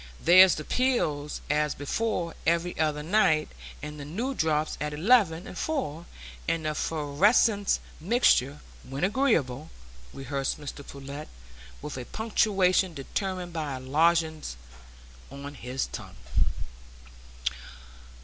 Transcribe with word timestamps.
"There's 0.19 0.55
the 0.55 0.63
'pills 0.63 1.41
as 1.47 1.75
before' 1.75 2.33
every 2.47 2.75
other 2.79 3.03
night, 3.03 3.49
and 3.83 3.99
the 3.99 4.03
new 4.03 4.33
drops 4.33 4.75
at 4.81 4.93
eleven 4.95 5.45
and 5.45 5.55
four, 5.55 6.07
and 6.47 6.65
the 6.65 6.69
'fervescing 6.73 7.67
mixture 7.99 8.61
'when 8.83 9.03
agreeable,'" 9.03 9.69
rehearsed 10.11 10.59
Mr 10.59 10.83
Pullet, 10.87 11.27
with 11.83 11.97
a 11.99 12.05
punctuation 12.05 12.95
determined 12.95 13.53
by 13.53 13.75
a 13.75 13.79
lozenge 13.79 14.55
on 15.29 15.53
his 15.53 15.85
tongue. 15.85 16.15